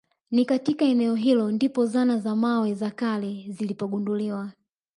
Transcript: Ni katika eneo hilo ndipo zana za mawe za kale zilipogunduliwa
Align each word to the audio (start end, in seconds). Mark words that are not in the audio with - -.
Ni 0.31 0.45
katika 0.45 0.85
eneo 0.85 1.15
hilo 1.15 1.51
ndipo 1.51 1.85
zana 1.85 2.17
za 2.19 2.35
mawe 2.35 2.73
za 2.73 2.91
kale 2.91 3.45
zilipogunduliwa 3.49 4.51